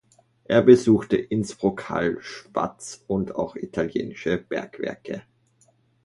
[0.45, 5.21] Er besuchte Innsbruck, Hall, Schwaz und auch italienische Bergwerke.